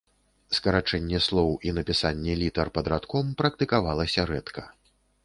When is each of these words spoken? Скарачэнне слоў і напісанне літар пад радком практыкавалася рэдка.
Скарачэнне 0.59 1.19
слоў 1.25 1.51
і 1.69 1.73
напісанне 1.79 2.33
літар 2.43 2.71
пад 2.79 2.89
радком 2.95 3.29
практыкавалася 3.43 4.27
рэдка. 4.31 4.65